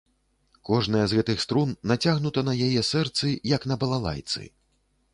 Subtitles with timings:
[0.69, 4.53] Кожная з гэтых струн нацягнута на яе сэрцы, як на балалайцы.